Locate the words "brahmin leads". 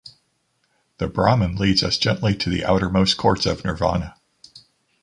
1.07-1.83